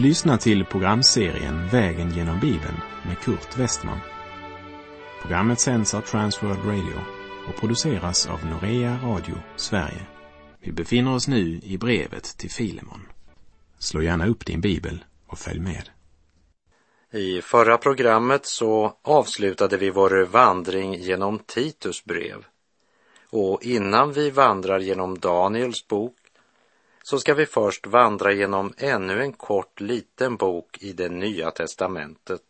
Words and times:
Du 0.00 0.06
lyssnar 0.06 0.36
till 0.36 0.64
programserien 0.64 1.68
Vägen 1.68 2.10
genom 2.10 2.40
Bibeln 2.40 2.76
med 3.06 3.18
Kurt 3.18 3.58
Westman. 3.58 3.98
Programmet 5.22 5.60
sänds 5.60 5.94
av 5.94 6.00
Transworld 6.00 6.64
Radio 6.64 7.00
och 7.48 7.60
produceras 7.60 8.26
av 8.26 8.46
Norea 8.46 8.98
Radio 9.04 9.34
Sverige. 9.56 10.06
Vi 10.60 10.72
befinner 10.72 11.14
oss 11.14 11.28
nu 11.28 11.60
i 11.62 11.78
brevet 11.78 12.24
till 12.24 12.50
Filemon. 12.50 13.00
Slå 13.78 14.02
gärna 14.02 14.26
upp 14.26 14.46
din 14.46 14.60
bibel 14.60 15.04
och 15.26 15.38
följ 15.38 15.60
med. 15.60 15.88
I 17.12 17.42
förra 17.42 17.78
programmet 17.78 18.46
så 18.46 18.92
avslutade 19.02 19.76
vi 19.76 19.90
vår 19.90 20.24
vandring 20.24 20.94
genom 20.94 21.38
Titus 21.38 22.04
brev. 22.04 22.44
Och 23.30 23.62
innan 23.62 24.12
vi 24.12 24.30
vandrar 24.30 24.78
genom 24.78 25.18
Daniels 25.18 25.88
bok 25.88 26.19
så 27.10 27.18
ska 27.18 27.34
vi 27.34 27.46
först 27.46 27.86
vandra 27.86 28.32
genom 28.32 28.74
ännu 28.76 29.22
en 29.22 29.32
kort 29.32 29.80
liten 29.80 30.36
bok 30.36 30.78
i 30.80 30.92
det 30.92 31.08
nya 31.08 31.50
testamentet, 31.50 32.42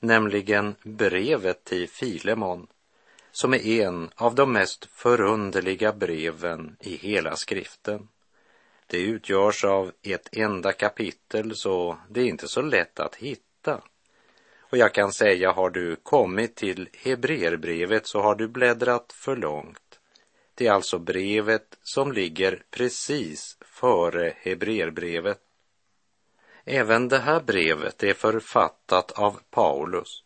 nämligen 0.00 0.74
brevet 0.82 1.64
till 1.64 1.88
Filemon, 1.88 2.66
som 3.32 3.54
är 3.54 3.66
en 3.66 4.10
av 4.14 4.34
de 4.34 4.52
mest 4.52 4.84
förunderliga 4.84 5.92
breven 5.92 6.76
i 6.80 6.96
hela 6.96 7.36
skriften. 7.36 8.08
Det 8.86 9.00
utgörs 9.00 9.64
av 9.64 9.92
ett 10.02 10.28
enda 10.32 10.72
kapitel, 10.72 11.56
så 11.56 11.98
det 12.08 12.20
är 12.20 12.26
inte 12.26 12.48
så 12.48 12.62
lätt 12.62 13.00
att 13.00 13.16
hitta. 13.16 13.80
Och 14.58 14.78
jag 14.78 14.94
kan 14.94 15.12
säga, 15.12 15.52
har 15.52 15.70
du 15.70 15.96
kommit 15.96 16.56
till 16.56 16.88
Hebreerbrevet 17.04 18.06
så 18.06 18.20
har 18.20 18.34
du 18.34 18.48
bläddrat 18.48 19.12
för 19.12 19.36
långt. 19.36 19.89
Det 20.60 20.66
är 20.66 20.72
alltså 20.72 20.98
brevet 20.98 21.78
som 21.82 22.12
ligger 22.12 22.62
precis 22.70 23.58
före 23.60 24.34
Hebreerbrevet. 24.36 25.40
Även 26.64 27.08
det 27.08 27.18
här 27.18 27.40
brevet 27.40 28.02
är 28.02 28.14
författat 28.14 29.10
av 29.10 29.40
Paulus 29.50 30.24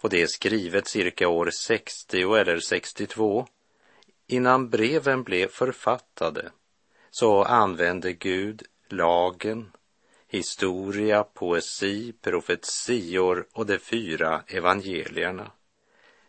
och 0.00 0.10
det 0.10 0.22
är 0.22 0.26
skrivet 0.26 0.88
cirka 0.88 1.28
år 1.28 1.50
60 1.50 2.34
eller 2.34 2.60
62. 2.60 3.46
Innan 4.26 4.70
breven 4.70 5.22
blev 5.22 5.48
författade 5.48 6.50
så 7.10 7.44
använde 7.44 8.12
Gud 8.12 8.62
lagen, 8.88 9.72
historia, 10.28 11.22
poesi, 11.22 12.12
profetior 12.12 13.46
och 13.52 13.66
de 13.66 13.78
fyra 13.78 14.42
evangelierna. 14.46 15.50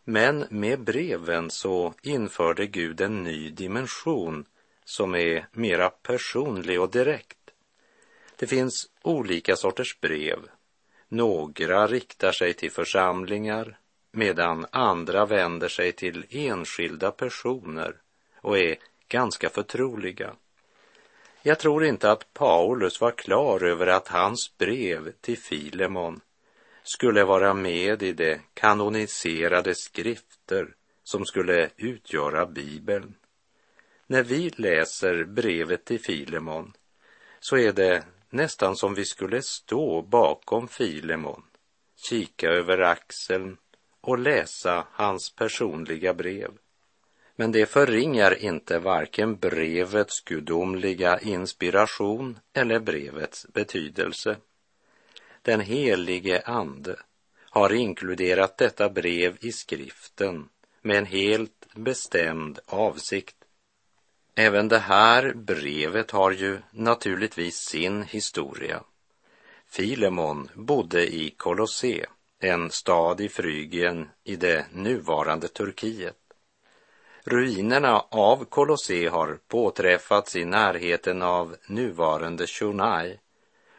Men 0.08 0.46
med 0.50 0.80
breven 0.80 1.50
så 1.52 1.94
införde 2.02 2.68
Gud 2.68 3.02
en 3.02 3.24
ny 3.24 3.50
dimension 3.50 4.46
som 4.84 5.16
är 5.16 5.48
mera 5.52 5.90
personlig 5.90 6.82
och 6.82 6.92
direkt. 6.92 7.38
Det 8.36 8.48
finns 8.48 8.90
olika 9.02 9.56
sorters 9.56 10.00
brev. 10.00 10.40
Några 11.08 11.88
riktar 11.88 12.32
sig 12.32 12.54
till 12.54 12.72
församlingar 12.72 13.78
medan 14.12 14.66
andra 14.72 15.26
vänder 15.26 15.68
sig 15.68 15.92
till 15.92 16.26
enskilda 16.30 17.12
personer 17.12 17.96
och 18.42 18.58
är 18.58 18.76
ganska 19.08 19.50
förtroliga. 19.50 20.36
Jag 21.42 21.60
tror 21.60 21.86
inte 21.86 22.12
att 22.12 22.34
Paulus 22.34 23.02
var 23.02 23.12
klar 23.12 23.64
över 23.64 23.88
att 23.88 24.08
hans 24.08 24.58
brev 24.58 25.12
till 25.22 25.38
Filemon 25.38 26.22
skulle 26.88 27.24
vara 27.24 27.54
med 27.54 28.04
i 28.04 28.12
de 28.12 28.40
kanoniserade 28.54 29.76
skrifter 29.76 30.76
som 31.04 31.26
skulle 31.26 31.70
utgöra 31.78 32.46
Bibeln. 32.46 33.16
När 34.08 34.24
vi 34.24 34.50
läser 34.50 35.24
brevet 35.24 35.86
till 35.86 36.00
Filemon 36.00 36.74
så 37.40 37.58
är 37.58 37.74
det 37.74 38.04
nästan 38.30 38.76
som 38.76 38.94
vi 38.94 39.06
skulle 39.06 39.42
stå 39.42 40.02
bakom 40.02 40.68
Filemon, 40.68 41.44
kika 42.10 42.50
över 42.50 42.78
axeln 42.78 43.58
och 44.02 44.20
läsa 44.20 44.88
hans 44.92 45.36
personliga 45.36 46.14
brev. 46.14 46.52
Men 47.36 47.52
det 47.52 47.66
förringar 47.66 48.44
inte 48.44 48.80
varken 48.80 49.36
brevets 49.36 50.22
gudomliga 50.22 51.20
inspiration 51.20 52.40
eller 52.54 52.80
brevets 52.80 53.48
betydelse. 53.54 54.38
Den 55.46 55.60
helige 55.60 56.42
Ande 56.42 56.96
har 57.50 57.74
inkluderat 57.74 58.58
detta 58.58 58.90
brev 58.90 59.38
i 59.42 59.52
skriften 59.52 60.50
med 60.82 60.98
en 60.98 61.06
helt 61.06 61.68
bestämd 61.76 62.60
avsikt. 62.66 63.36
Även 64.36 64.68
det 64.68 64.80
här 64.80 65.34
brevet 65.34 66.12
har 66.12 66.32
ju 66.32 66.60
naturligtvis 66.72 67.56
sin 67.56 68.04
historia. 68.04 68.84
Filemon 69.68 70.50
bodde 70.54 71.16
i 71.16 71.30
Kolosse, 71.30 72.06
en 72.40 72.72
stad 72.72 73.22
i 73.22 73.30
Frygien 73.30 74.10
i 74.24 74.36
det 74.36 74.66
nuvarande 74.72 75.48
Turkiet. 75.48 76.18
Ruinerna 77.24 78.00
av 78.00 78.46
Kolosse 78.46 79.10
har 79.10 79.40
påträffats 79.48 80.36
i 80.36 80.46
närheten 80.46 81.22
av 81.22 81.56
nuvarande 81.68 82.48
Shunai 82.48 83.20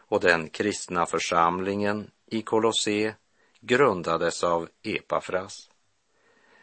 och 0.09 0.21
den 0.21 0.49
kristna 0.49 1.07
församlingen 1.07 2.11
i 2.27 2.43
Kolosse 2.43 3.15
grundades 3.61 4.45
av 4.45 4.69
Epafras. 4.83 5.71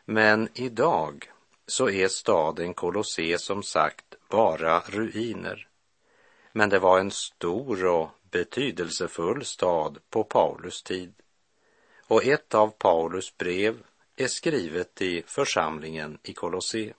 Men 0.06 0.50
idag 0.54 1.32
så 1.68 1.90
är 1.90 2.08
staden 2.08 2.74
Kolosse 2.74 3.38
som 3.38 3.64
sagt 3.64 4.16
bara 4.30 4.80
ruiner. 4.80 5.68
Men 6.52 6.70
det 6.70 6.80
var 6.80 7.00
en 7.00 7.12
stor 7.12 7.86
och 7.86 8.10
betydelsefull 8.32 9.46
stad 9.46 9.98
på 10.10 10.24
Paulus 10.24 10.84
tid. 10.84 11.14
Och 12.08 12.26
ett 12.26 12.54
av 12.54 12.68
Paulus 12.68 13.38
brev 13.38 13.84
är 14.16 14.28
skrivet 14.28 15.02
i 15.02 15.24
församlingen 15.28 16.18
i 16.24 16.34
Kolosse. 16.34 16.94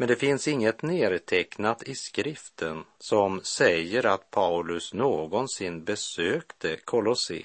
Men 0.00 0.08
det 0.08 0.16
finns 0.16 0.48
inget 0.48 0.82
nedtecknat 0.82 1.82
i 1.82 1.94
skriften 1.94 2.84
som 2.98 3.40
säger 3.42 4.06
att 4.06 4.30
Paulus 4.30 4.94
någonsin 4.94 5.84
besökte 5.84 6.76
Kolosse. 6.76 7.42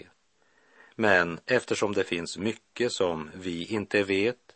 Men 0.96 1.40
eftersom 1.46 1.94
det 1.94 2.04
finns 2.04 2.38
mycket 2.38 2.92
som 2.92 3.32
vi 3.34 3.66
inte 3.66 4.04
vet 4.04 4.56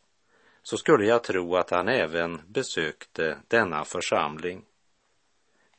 så 0.64 0.78
skulle 0.78 1.06
jag 1.06 1.24
tro 1.24 1.56
att 1.56 1.70
han 1.70 1.88
även 1.88 2.42
besökte 2.48 3.38
denna 3.48 3.86
församling. 3.86 4.66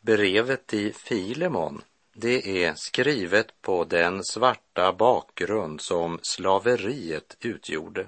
Brevet 0.00 0.74
i 0.74 0.92
Filemon, 0.92 1.82
det 2.14 2.64
är 2.64 2.74
skrivet 2.74 3.62
på 3.62 3.84
den 3.84 4.24
svarta 4.24 4.92
bakgrund 4.92 5.80
som 5.80 6.18
slaveriet 6.22 7.36
utgjorde. 7.40 8.06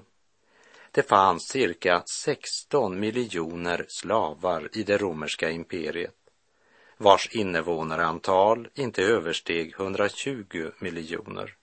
Det 0.95 1.03
fanns 1.03 1.47
cirka 1.47 2.03
16 2.05 2.99
miljoner 2.99 3.85
slavar 3.87 4.69
i 4.73 4.83
det 4.83 4.97
romerska 4.97 5.49
imperiet, 5.49 6.15
vars 6.97 7.35
invånarantal 7.35 8.67
inte 8.73 9.03
översteg 9.03 9.73
120 9.79 10.71
miljoner. 10.79 11.55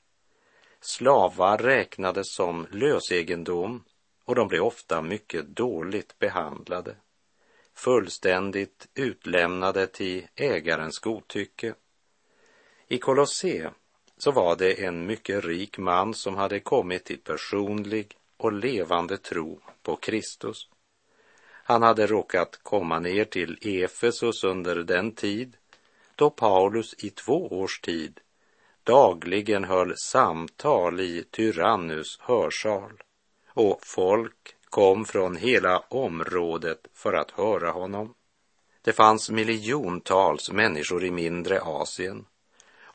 Slavar 0.81 1.59
räknades 1.59 2.35
som 2.35 2.67
lösegendom 2.71 3.85
och 4.25 4.35
de 4.35 4.49
blev 4.49 4.63
ofta 4.63 5.03
mycket 5.03 5.47
dåligt 5.47 6.19
behandlade, 6.19 6.97
fullständigt 7.75 8.89
utlämnade 8.95 9.87
till 9.87 10.27
ägarens 10.35 10.99
godtycke. 10.99 11.75
I 12.89 12.99
Kolosse 12.99 13.71
så 14.17 14.31
var 14.31 14.57
det 14.57 14.85
en 14.85 15.07
mycket 15.07 15.45
rik 15.45 15.79
man 15.79 16.15
som 16.15 16.37
hade 16.37 16.61
kommit 16.61 17.05
till 17.05 17.21
personlig 17.21 18.17
och 18.41 18.53
levande 18.53 19.19
tro 19.19 19.61
på 19.83 19.97
Kristus. 19.97 20.69
Han 21.65 21.83
hade 21.83 22.07
råkat 22.07 22.61
komma 22.63 22.99
ner 22.99 23.25
till 23.25 23.59
Efesus 23.63 24.45
under 24.45 24.77
den 24.77 25.13
tid 25.13 25.57
då 26.15 26.31
Paulus 26.31 26.95
i 27.05 27.11
två 27.11 27.49
års 27.61 27.81
tid 27.81 28.21
dagligen 28.85 29.65
höll 29.65 29.95
samtal 29.97 31.01
i 31.01 31.25
Tyrannus 31.31 32.19
hörsal 32.21 33.03
och 33.49 33.81
folk 33.83 34.57
kom 34.65 35.05
från 35.05 35.37
hela 35.37 35.79
området 35.79 36.89
för 36.95 37.13
att 37.13 37.31
höra 37.31 37.71
honom. 37.71 38.15
Det 38.83 38.93
fanns 38.93 39.31
miljontals 39.31 40.51
människor 40.51 41.05
i 41.05 41.11
mindre 41.11 41.61
Asien 41.61 42.27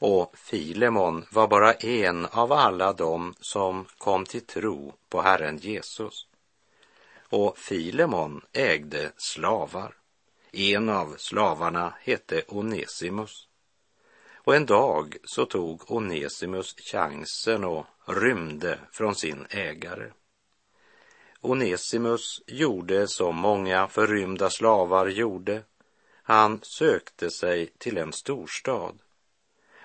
och 0.05 0.37
Filemon 0.37 1.25
var 1.31 1.47
bara 1.47 1.73
en 1.73 2.25
av 2.25 2.51
alla 2.51 2.93
dem 2.93 3.33
som 3.39 3.85
kom 3.97 4.25
till 4.25 4.45
tro 4.45 4.93
på 5.09 5.21
Herren 5.21 5.57
Jesus. 5.57 6.27
Och 7.29 7.57
Filemon 7.57 8.41
ägde 8.53 9.11
slavar. 9.17 9.95
En 10.51 10.89
av 10.89 11.15
slavarna 11.17 11.93
hette 12.01 12.41
Onesimus. 12.47 13.47
Och 14.33 14.55
en 14.55 14.65
dag 14.65 15.15
så 15.23 15.45
tog 15.45 15.91
Onesimus 15.91 16.75
chansen 16.75 17.63
och 17.63 17.85
rymde 18.05 18.79
från 18.91 19.15
sin 19.15 19.45
ägare. 19.49 20.11
Onesimus 21.41 22.41
gjorde 22.47 23.07
som 23.07 23.35
många 23.35 23.87
förrymda 23.87 24.49
slavar 24.49 25.07
gjorde. 25.07 25.63
Han 26.23 26.59
sökte 26.63 27.29
sig 27.29 27.67
till 27.77 27.97
en 27.97 28.13
storstad 28.13 28.99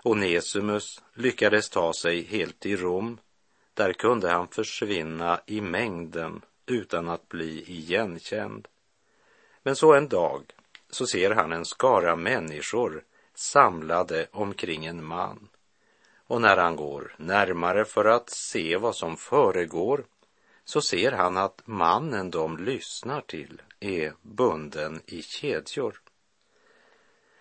Onesimus 0.03 1.03
lyckades 1.15 1.71
ta 1.71 1.93
sig 1.93 2.23
helt 2.23 2.61
till 2.61 2.77
Rom. 2.77 3.19
Där 3.75 3.93
kunde 3.93 4.31
han 4.31 4.49
försvinna 4.49 5.41
i 5.47 5.61
mängden 5.61 6.43
utan 6.67 7.09
att 7.09 7.29
bli 7.29 7.71
igenkänd. 7.73 8.69
Men 9.63 9.77
så 9.77 9.95
en 9.95 10.09
dag 10.09 10.43
så 10.91 11.07
ser 11.07 11.31
han 11.31 11.53
en 11.53 11.65
skara 11.65 12.17
människor 12.17 13.05
samlade 13.35 14.27
omkring 14.33 14.87
en 14.87 15.05
man. 15.05 15.49
Och 16.27 16.41
när 16.41 16.57
han 16.57 16.77
går 16.77 17.15
närmare 17.17 17.85
för 17.85 18.05
att 18.05 18.31
se 18.31 18.77
vad 18.77 18.97
som 18.97 19.17
föregår 19.17 20.05
så 20.65 20.81
ser 20.81 21.13
han 21.13 21.37
att 21.37 21.63
mannen 21.65 22.31
de 22.31 22.59
lyssnar 22.59 23.21
till 23.21 23.63
är 23.81 24.15
bunden 24.23 25.01
i 25.07 25.23
kedjor. 25.23 26.01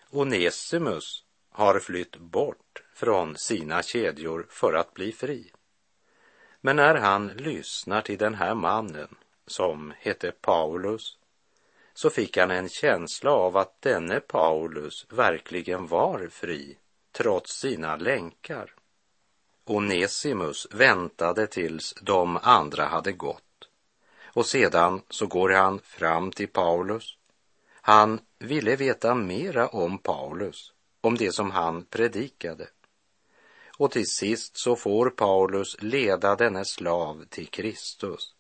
Onesimus 0.09 1.23
har 1.59 1.79
flytt 1.79 2.17
bort 2.17 2.83
från 2.93 3.37
sina 3.37 3.83
kedjor 3.83 4.47
för 4.49 4.73
att 4.73 4.93
bli 4.93 5.11
fri. 5.11 5.51
Men 6.61 6.75
när 6.75 6.95
han 6.95 7.27
lyssnar 7.27 8.01
till 8.01 8.17
den 8.17 8.35
här 8.35 8.55
mannen, 8.55 9.15
som 9.47 9.93
hette 9.99 10.31
Paulus, 10.31 11.17
så 11.93 12.09
fick 12.09 12.37
han 12.37 12.51
en 12.51 12.69
känsla 12.69 13.31
av 13.31 13.57
att 13.57 13.81
denne 13.81 14.19
Paulus 14.19 15.05
verkligen 15.09 15.87
var 15.87 16.27
fri, 16.31 16.77
trots 17.11 17.59
sina 17.59 17.95
länkar. 17.95 18.73
Onesimus 19.65 20.67
väntade 20.71 21.47
tills 21.47 21.93
de 22.01 22.39
andra 22.41 22.85
hade 22.85 23.11
gått 23.11 23.43
och 24.33 24.45
sedan 24.45 25.01
så 25.09 25.27
går 25.27 25.49
han 25.49 25.79
fram 25.79 26.31
till 26.31 26.47
Paulus. 26.47 27.17
Han 27.81 28.19
ville 28.39 28.75
veta 28.75 29.15
mera 29.15 29.67
om 29.67 29.97
Paulus, 29.97 30.73
om 31.01 31.17
det 31.17 31.31
som 31.31 31.51
han 31.51 31.85
predikade. 31.85 32.67
Och 33.77 33.91
till 33.91 34.07
sist 34.07 34.57
så 34.57 34.75
får 34.75 35.09
Paulus 35.09 35.81
leda 35.81 36.35
denne 36.35 36.65
slav 36.65 37.25
till 37.29 37.47
Kristus 37.47 38.33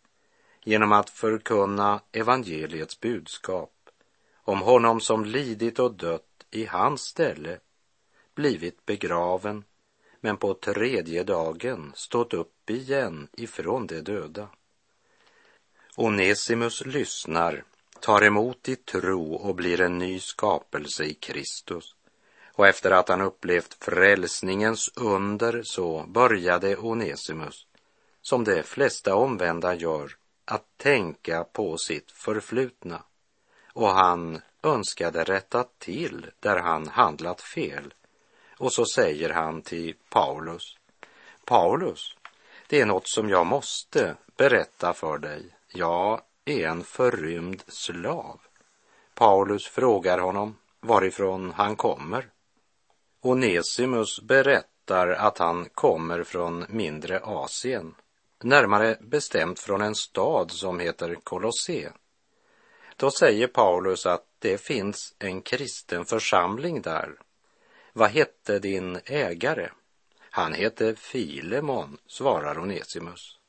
genom 0.63 0.91
att 0.91 1.09
förkunna 1.09 2.01
evangeliets 2.11 2.99
budskap 2.99 3.73
om 4.43 4.61
honom 4.61 5.01
som 5.01 5.25
lidit 5.25 5.79
och 5.79 5.93
dött 5.93 6.45
i 6.51 6.65
hans 6.65 7.01
ställe, 7.01 7.59
blivit 8.35 8.85
begraven 8.85 9.63
men 10.21 10.37
på 10.37 10.53
tredje 10.53 11.23
dagen 11.23 11.91
stått 11.95 12.33
upp 12.33 12.69
igen 12.69 13.27
ifrån 13.33 13.87
de 13.87 14.01
döda. 14.01 14.49
Onesimus 15.95 16.85
lyssnar, 16.85 17.63
tar 17.99 18.23
emot 18.23 18.69
i 18.69 18.75
tro 18.75 19.33
och 19.33 19.55
blir 19.55 19.81
en 19.81 19.97
ny 19.97 20.19
skapelse 20.19 21.03
i 21.03 21.13
Kristus. 21.13 21.95
Och 22.59 22.67
efter 22.67 22.91
att 22.91 23.09
han 23.09 23.21
upplevt 23.21 23.83
frälsningens 23.83 24.89
under 24.95 25.61
så 25.63 26.05
började 26.07 26.77
Onesimus, 26.77 27.67
som 28.21 28.43
de 28.43 28.63
flesta 28.63 29.15
omvända 29.15 29.75
gör, 29.75 30.11
att 30.45 30.65
tänka 30.77 31.43
på 31.43 31.77
sitt 31.77 32.11
förflutna. 32.11 33.03
Och 33.73 33.89
han 33.89 34.41
önskade 34.63 35.23
rätta 35.23 35.65
till 35.77 36.25
där 36.39 36.57
han 36.57 36.87
handlat 36.87 37.41
fel 37.41 37.93
och 38.57 38.73
så 38.73 38.85
säger 38.85 39.29
han 39.29 39.61
till 39.61 39.95
Paulus, 40.09 40.77
Paulus, 41.45 42.15
det 42.67 42.81
är 42.81 42.85
något 42.85 43.07
som 43.09 43.29
jag 43.29 43.45
måste 43.45 44.15
berätta 44.37 44.93
för 44.93 45.17
dig. 45.17 45.55
Jag 45.73 46.21
är 46.45 46.67
en 46.67 46.83
förrymd 46.83 47.63
slav. 47.67 48.41
Paulus 49.13 49.67
frågar 49.67 50.19
honom 50.19 50.57
varifrån 50.81 51.53
han 51.55 51.75
kommer. 51.75 52.29
Onesimus 53.21 54.21
berättar 54.21 55.07
att 55.07 55.37
han 55.37 55.69
kommer 55.69 56.23
från 56.23 56.65
mindre 56.69 57.19
Asien, 57.19 57.95
närmare 58.43 58.97
bestämt 59.01 59.59
från 59.59 59.81
en 59.81 59.95
stad 59.95 60.51
som 60.51 60.79
heter 60.79 61.15
Kolosse. 61.15 61.91
Då 62.95 63.11
säger 63.11 63.47
Paulus 63.47 64.05
att 64.05 64.25
det 64.39 64.57
finns 64.57 65.15
en 65.19 65.41
kristen 65.41 66.05
församling 66.05 66.81
där 66.81 67.15
vad 67.93 68.09
hette 68.09 68.59
din 68.59 68.99
ägare? 69.05 69.69
Han 70.19 70.53
hette 70.53 70.95
Filemon, 70.95 71.97
svarar 72.07 72.59
Onesimus. 72.59 73.39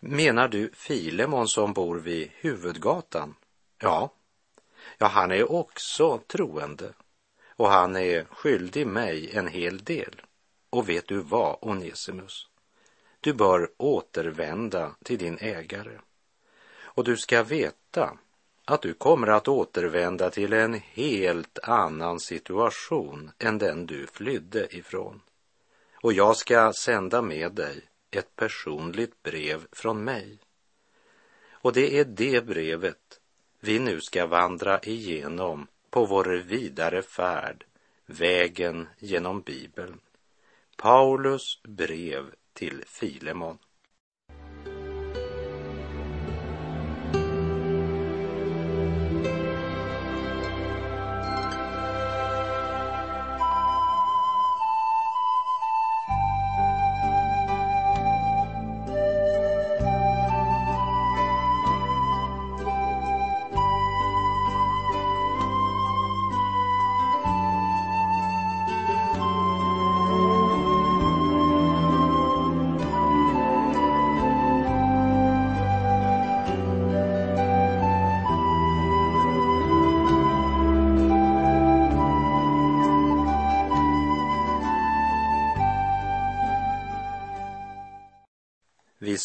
Menar 0.00 0.48
du 0.48 0.70
Filemon 0.74 1.48
som 1.48 1.72
bor 1.72 1.98
vid 1.98 2.30
huvudgatan? 2.34 3.34
Ja. 3.78 4.12
Ja, 4.98 5.06
han 5.06 5.30
är 5.30 5.52
också 5.52 6.18
troende 6.18 6.92
och 7.58 7.68
han 7.68 7.96
är 7.96 8.24
skyldig 8.24 8.86
mig 8.86 9.30
en 9.36 9.46
hel 9.46 9.78
del. 9.78 10.22
Och 10.70 10.88
vet 10.88 11.08
du 11.08 11.18
vad, 11.18 11.58
Onesimus? 11.60 12.46
Du 13.20 13.32
bör 13.32 13.70
återvända 13.76 14.94
till 15.04 15.18
din 15.18 15.38
ägare. 15.40 15.98
Och 16.80 17.04
du 17.04 17.16
ska 17.16 17.42
veta 17.42 18.18
att 18.64 18.82
du 18.82 18.94
kommer 18.94 19.26
att 19.26 19.48
återvända 19.48 20.30
till 20.30 20.52
en 20.52 20.74
helt 20.74 21.58
annan 21.62 22.20
situation 22.20 23.30
än 23.38 23.58
den 23.58 23.86
du 23.86 24.06
flydde 24.06 24.76
ifrån. 24.76 25.20
Och 25.94 26.12
jag 26.12 26.36
ska 26.36 26.72
sända 26.72 27.22
med 27.22 27.52
dig 27.52 27.82
ett 28.10 28.36
personligt 28.36 29.22
brev 29.22 29.66
från 29.72 30.04
mig. 30.04 30.38
Och 31.50 31.72
det 31.72 31.98
är 31.98 32.04
det 32.04 32.46
brevet 32.46 33.20
vi 33.60 33.78
nu 33.78 34.00
ska 34.00 34.26
vandra 34.26 34.80
igenom 34.80 35.66
på 35.90 36.04
vår 36.04 36.24
vidare 36.24 37.02
färd, 37.02 37.64
vägen 38.06 38.88
genom 38.98 39.40
Bibeln. 39.40 40.00
Paulus 40.76 41.62
brev 41.62 42.24
till 42.52 42.84
Filemon. 42.86 43.58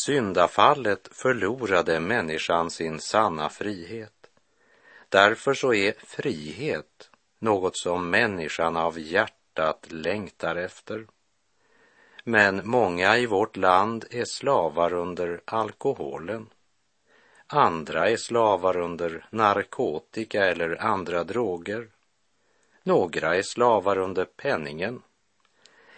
Syndafallet 0.06 1.10
förlorade 1.12 2.00
människan 2.00 2.70
sin 2.70 3.00
sanna 3.00 3.50
frihet. 3.50 4.30
Därför 5.10 5.54
så 5.54 5.74
är 5.74 5.94
frihet 5.98 7.10
något 7.40 7.78
som 7.78 8.10
människan 8.10 8.78
av 8.78 9.00
hjärtat 9.00 9.86
längtar 9.90 10.56
efter. 10.56 11.08
Men 12.24 12.62
många 12.64 13.18
i 13.18 13.26
vårt 13.26 13.58
land 13.58 14.06
är 14.12 14.26
slavar 14.26 14.94
under 14.94 15.42
alkoholen. 15.46 16.50
Andra 17.48 18.10
är 18.10 18.18
slavar 18.18 18.78
under 18.78 19.26
narkotika 19.30 20.46
eller 20.46 20.82
andra 20.82 21.24
droger. 21.24 21.88
Några 22.84 23.36
är 23.36 23.44
slavar 23.44 23.98
under 23.98 24.26
penningen. 24.26 25.02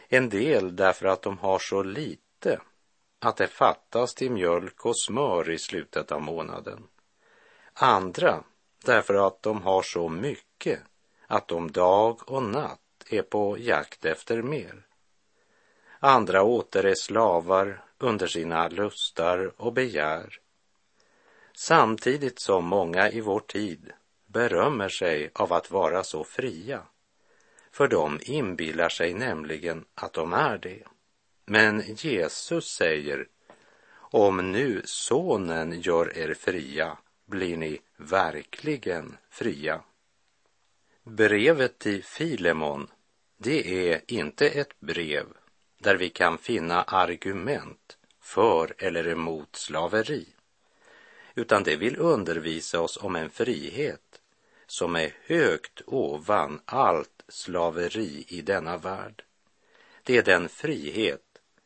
En 0.09 0.29
del 0.29 0.75
därför 0.75 1.05
att 1.05 1.21
de 1.21 1.38
har 1.38 1.59
så 1.59 1.83
lite 1.83 2.59
att 3.25 3.38
det 3.38 3.48
fattas 3.48 4.15
till 4.15 4.32
mjölk 4.32 4.86
och 4.86 5.00
smör 5.00 5.50
i 5.50 5.58
slutet 5.58 6.12
av 6.12 6.22
månaden. 6.22 6.88
Andra 7.74 8.44
därför 8.86 9.27
att 9.27 9.44
de 9.44 9.62
har 9.62 9.82
så 9.82 10.10
mycket 10.10 10.79
att 11.27 11.48
de 11.48 11.72
dag 11.72 12.32
och 12.32 12.44
natt 12.44 12.79
är 13.10 13.22
på 13.22 13.58
jakt 13.60 14.05
efter 14.05 14.41
mer. 14.41 14.88
Andra 16.00 16.44
åter 16.44 16.86
är 16.86 16.96
slavar 16.96 17.84
under 17.98 18.27
sina 18.27 18.67
lustar 18.67 19.51
och 19.58 19.74
begär. 19.74 20.39
Samtidigt 21.53 22.39
som 22.39 22.65
många 22.65 23.10
i 23.10 23.22
vår 23.22 23.39
tid 23.39 23.91
berömmer 24.25 24.89
sig 24.89 25.32
av 25.34 25.53
att 25.53 25.72
vara 25.72 26.03
så 26.03 26.24
fria, 26.24 26.82
för 27.72 27.88
de 27.88 28.20
inbillar 28.22 28.89
sig 28.89 29.13
nämligen 29.13 29.86
att 29.96 30.13
de 30.13 30.34
är 30.34 30.58
det. 30.58 30.84
Men 31.46 31.84
Jesus 31.96 32.68
säger, 32.68 33.28
om 33.98 34.52
nu 34.52 34.82
sonen 34.86 35.82
gör 35.82 36.18
er 36.18 36.34
fria 36.34 36.98
blir 37.25 37.58
ni 37.58 37.82
verkligen 37.98 39.18
fria. 39.30 39.82
Brevet 41.04 41.80
till 41.80 42.04
Filemon 42.04 42.88
det 43.38 43.92
är 43.92 44.02
inte 44.08 44.50
ett 44.50 44.80
brev 44.80 45.25
där 45.78 45.96
vi 45.96 46.10
kan 46.10 46.38
finna 46.38 46.84
argument 46.84 47.98
för 48.22 48.74
eller 48.78 49.08
emot 49.08 49.56
slaveri, 49.56 50.28
utan 51.36 51.64
det 51.64 51.75
vill 51.75 51.98
undervisa 51.98 52.82
oss 52.82 52.98
om 52.98 53.16
en 53.16 53.30
frihet 53.30 54.22
som 54.68 54.96
är 54.96 55.14
högt 55.25 55.82
ovan 55.86 56.62
allt 56.66 57.24
slaveri 57.28 58.25
i 58.28 58.42
denna 58.42 58.78
värld. 58.78 59.24
Det 60.04 60.18
är 60.18 60.24
den 60.24 60.50
frihet 60.50 61.25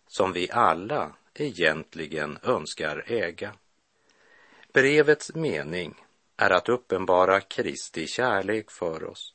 som 0.09 0.33
vi 0.33 0.51
alla 0.51 1.11
egentligen 1.33 2.37
önskar 2.43 3.03
äga. 3.07 3.53
Brevets 4.73 5.35
mening 5.35 5.95
är 6.37 6.49
att 6.49 6.69
uppenbara 6.69 7.41
Kristi 7.41 8.07
kärlek 8.07 8.71
för 8.71 9.03
oss 9.03 9.33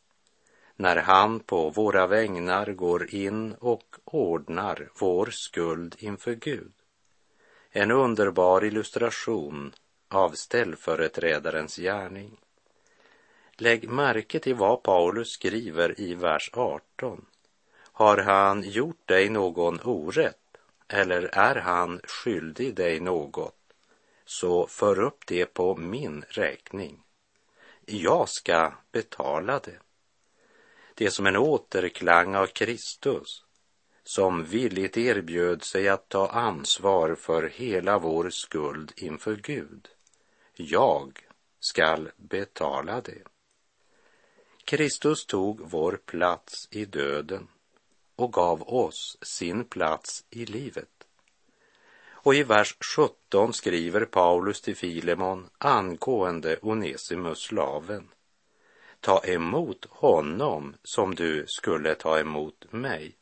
när 0.77 0.97
han 0.97 1.41
på 1.41 1.71
våra 1.71 2.07
vägnar 2.07 2.73
går 2.73 3.15
in 3.15 3.55
och 3.55 3.97
ordnar 4.05 4.89
vår 5.01 5.29
skuld 5.31 5.97
inför 5.99 6.35
Gud. 6.35 6.73
En 7.71 7.91
underbar 7.91 8.65
illustration 8.65 9.73
av 10.09 10.31
ställföreträdarens 10.31 11.77
gärning. 11.77 12.41
Lägg 13.57 13.89
märke 13.89 14.39
till 14.39 14.55
vad 14.55 14.83
Paulus 14.83 15.29
skriver 15.29 16.01
i 16.01 16.15
vers 16.15 16.51
18. 16.53 17.27
Har 17.77 18.17
han 18.17 18.63
gjort 18.63 19.09
dig 19.09 19.29
någon 19.29 19.81
orätt 19.81 20.44
eller 20.89 21.23
är 21.33 21.55
han 21.55 22.01
skyldig 22.05 22.75
dig 22.75 23.01
något, 23.01 23.57
så 24.25 24.67
för 24.67 25.01
upp 25.01 25.27
det 25.27 25.47
på 25.47 25.77
min 25.77 26.25
räkning. 26.29 27.03
Jag 27.87 28.29
ska 28.29 28.73
betala 28.93 29.59
det. 29.59 29.79
Det 30.95 31.07
är 31.07 31.11
som 31.11 31.27
en 31.27 31.37
återklang 31.37 32.35
av 32.35 32.47
Kristus 32.47 33.45
som 34.05 34.45
villigt 34.45 34.97
erbjöd 34.97 35.63
sig 35.63 35.89
att 35.89 36.09
ta 36.09 36.29
ansvar 36.29 37.15
för 37.15 37.43
hela 37.43 37.99
vår 37.99 38.31
skuld 38.31 38.93
inför 38.97 39.37
Gud. 39.37 39.89
Jag 40.53 41.27
skall 41.61 42.11
betala 42.17 43.01
det. 43.01 43.23
Kristus 44.65 45.27
tog 45.27 45.61
vår 45.61 46.01
plats 46.07 46.69
i 46.71 46.85
döden 46.85 47.49
och 48.17 48.33
gav 48.33 48.63
oss 48.63 49.19
sin 49.23 49.65
plats 49.65 50.25
i 50.31 50.47
livet. 50.47 51.07
Och 52.07 52.35
i 52.35 52.43
vers 52.43 52.77
17 52.97 53.53
skriver 53.53 54.05
Paulus 54.05 54.61
till 54.61 54.77
Filemon 54.77 55.51
angående 55.59 56.59
Onesimus 56.63 57.39
slaven. 57.39 58.09
Ta 59.01 59.25
emot 59.25 59.87
honom 59.91 60.77
som 60.83 61.15
du 61.15 61.45
skulle 61.49 61.95
ta 61.95 62.19
emot 62.19 62.73
mig. 62.73 63.17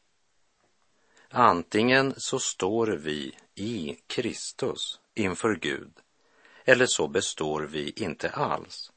Antingen 1.29 2.15
så 2.17 2.39
står 2.39 2.87
vi 2.87 3.37
i 3.55 3.97
Kristus 4.07 5.01
inför 5.15 5.55
Gud 5.55 5.93
eller 6.65 6.87
så 6.87 7.09
består 7.09 7.61
vi 7.61 7.93
inte 7.97 8.31
alls. 8.31 8.93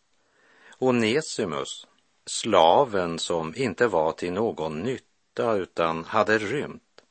Onesimus, 0.80 1.88
slaven 2.26 3.20
som 3.20 3.54
inte 3.56 3.88
var 3.88 4.12
till 4.12 4.34
någon 4.34 4.80
nytta 4.80 5.15
utan 5.40 6.06
hade 6.06 6.38
rymt, 6.38 7.02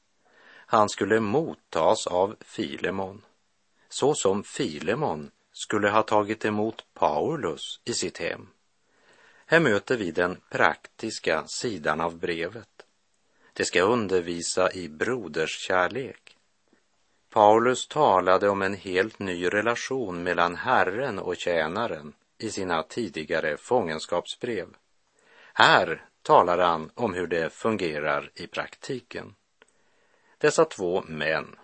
han 0.67 0.89
skulle 0.89 1.21
mottas 1.21 2.07
av 2.07 2.37
Filemon, 2.41 3.23
så 3.89 4.15
som 4.15 4.45
Filemon 4.45 5.31
skulle 5.53 5.91
ha 5.91 6.03
tagit 6.03 6.45
emot 6.45 6.85
Paulus 6.95 7.81
i 7.85 7.93
sitt 7.93 8.19
hem. 8.19 8.49
Här 9.47 9.61
möter 9.61 9.97
vi 9.97 10.11
den 10.11 10.41
praktiska 10.51 11.45
sidan 11.47 12.01
av 12.01 12.19
brevet. 12.19 12.87
Det 13.53 13.65
ska 13.65 13.83
undervisa 13.83 14.73
i 14.73 14.89
broderskärlek. 14.89 16.37
Paulus 17.31 17.89
talade 17.89 18.49
om 18.49 18.63
en 18.63 18.75
helt 18.75 19.19
ny 19.19 19.49
relation 19.49 20.23
mellan 20.23 20.57
Herren 20.57 21.19
och 21.19 21.37
tjänaren 21.37 22.13
i 22.39 22.51
sina 22.51 22.83
tidigare 22.83 23.57
fångenskapsbrev. 23.57 24.69
Här 25.53 26.05
talar 26.25 26.59
han 26.59 26.91
om 26.95 27.15
hur 27.15 27.27
det 27.27 27.53
fungerar 27.53 28.31
i 28.35 28.47
praktiken. 28.47 29.35
Dessa 30.39 30.65
två 30.65 31.03
män, 31.09 31.57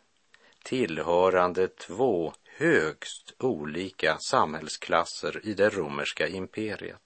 tillhörande 0.62 1.68
två 1.68 2.32
högst 2.44 3.34
olika 3.38 4.18
samhällsklasser 4.18 5.46
i 5.46 5.54
det 5.54 5.68
romerska 5.68 6.28
imperiet 6.28 6.98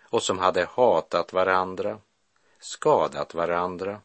och 0.00 0.22
som 0.22 0.38
hade 0.38 0.64
hatat 0.64 1.32
varandra, 1.32 1.98
skadat 2.58 3.34
varandra, 3.34 4.00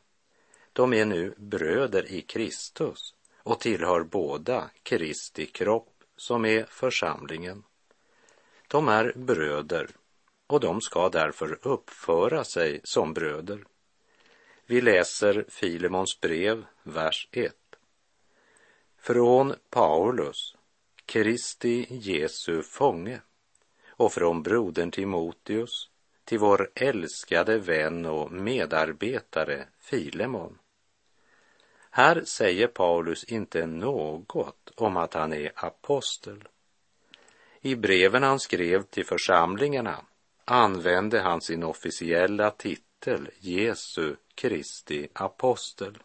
de 0.73 0.93
är 0.93 1.05
nu 1.05 1.33
bröder 1.37 2.11
i 2.11 2.21
Kristus 2.21 3.15
och 3.43 3.59
tillhör 3.59 4.03
båda 4.03 4.69
Kristi 4.83 5.45
kropp 5.45 6.03
som 6.17 6.45
är 6.45 6.63
församlingen. 6.63 7.63
De 8.67 8.87
är 8.87 9.13
bröder 9.15 9.87
och 10.47 10.59
de 10.59 10.81
ska 10.81 11.09
därför 11.09 11.67
uppföra 11.67 12.43
sig 12.43 12.81
som 12.83 13.13
bröder. 13.13 13.63
Vi 14.65 14.81
läser 14.81 15.45
Filemons 15.49 16.19
brev, 16.21 16.65
vers 16.83 17.27
1. 17.31 17.53
Från 18.97 19.55
Paulus, 19.69 20.55
Kristi 21.05 21.87
Jesu 21.89 22.61
fånge, 22.61 23.21
och 23.87 24.13
från 24.13 24.43
brodern 24.43 24.91
Timoteus 24.91 25.89
till 26.23 26.39
vår 26.39 26.69
älskade 26.75 27.57
vän 27.59 28.05
och 28.05 28.31
medarbetare 28.31 29.67
Filemon. 29.79 30.57
Här 31.89 32.23
säger 32.23 32.67
Paulus 32.67 33.23
inte 33.23 33.65
något 33.65 34.71
om 34.75 34.97
att 34.97 35.13
han 35.13 35.33
är 35.33 35.51
apostel. 35.55 36.47
I 37.61 37.75
breven 37.75 38.23
han 38.23 38.39
skrev 38.39 38.83
till 38.83 39.05
församlingarna 39.05 40.05
använde 40.47 41.19
han 41.19 41.41
sin 41.41 41.63
officiella 41.63 42.51
titel 42.51 43.29
Jesu 43.39 44.15
Kristi 44.35 45.07
apostel. 45.13 45.97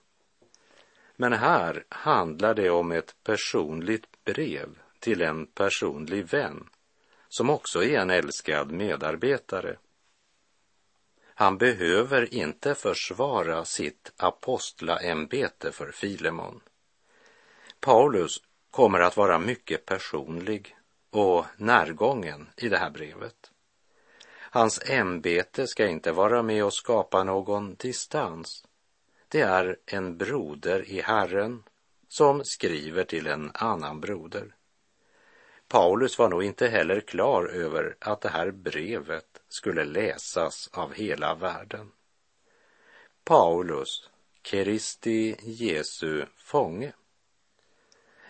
Men 1.17 1.33
här 1.33 1.85
handlar 1.89 2.55
det 2.55 2.71
om 2.71 2.93
ett 2.93 3.15
personligt 3.25 4.25
brev 4.25 4.79
till 4.99 5.23
en 5.23 5.47
personlig 5.47 6.27
vän 6.27 6.69
som 7.29 7.51
också 7.51 7.85
är 7.85 7.99
en 7.99 8.11
älskad 8.11 8.73
medarbetare. 8.73 9.77
Han 11.35 11.59
behöver 11.59 12.35
inte 12.35 12.75
försvara 12.75 13.65
sitt 13.65 14.13
apostlaämbete 14.17 15.73
för 15.73 15.91
Filemon. 15.93 16.61
Paulus 17.81 18.43
kommer 18.71 19.01
att 19.01 19.17
vara 19.17 19.39
mycket 19.39 19.87
personlig 19.87 20.77
och 21.11 21.47
närgången 21.57 22.49
i 22.57 22.69
det 22.69 22.79
här 22.79 22.91
brevet. 22.91 23.52
Hans 24.55 24.81
ämbete 24.87 25.67
ska 25.67 25.87
inte 25.87 26.13
vara 26.13 26.43
med 26.43 26.65
och 26.65 26.75
skapa 26.75 27.25
någon 27.25 27.75
distans. 27.75 28.65
Det 29.29 29.41
är 29.41 29.77
en 29.87 30.17
broder 30.17 30.91
i 30.91 31.01
Herren 31.01 31.63
som 32.09 32.45
skriver 32.45 33.05
till 33.05 33.27
en 33.27 33.51
annan 33.55 34.01
broder. 34.01 34.55
Paulus 35.69 36.19
var 36.19 36.29
nog 36.29 36.45
inte 36.45 36.69
heller 36.69 37.01
klar 37.01 37.47
över 37.47 37.97
att 37.99 38.21
det 38.21 38.29
här 38.29 38.51
brevet 38.51 39.43
skulle 39.49 39.85
läsas 39.85 40.71
av 40.73 40.93
hela 40.93 41.35
världen. 41.35 41.91
Paulus, 43.25 44.11
Kristi 44.43 45.37
Jesu 45.43 46.25
fånge. 46.37 46.93